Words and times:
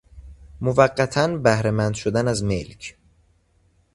موقتا 0.61 1.27
بهرهمند 1.27 1.93
شدن 1.93 2.27
از 2.27 2.43
ملک 2.43 2.97